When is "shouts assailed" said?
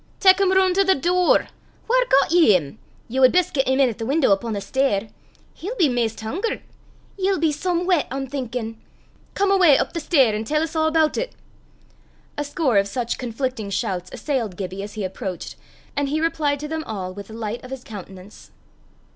13.69-14.57